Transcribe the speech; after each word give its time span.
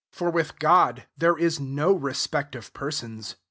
1 0.17 0.25
1 0.25 0.31
For 0.31 0.35
with 0.35 0.57
God 0.57 1.05
there 1.15 1.37
is 1.37 1.59
no 1.59 1.91
respect 1.93 2.55
of 2.55 2.73
persons. 2.73 3.35